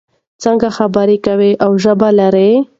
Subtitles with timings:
[0.41, 2.51] څانګه خبرې کوي او ژبه لري.